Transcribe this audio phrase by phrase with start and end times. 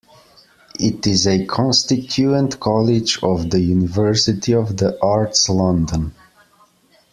[0.79, 6.15] It is a constituent college of the University of the Arts London.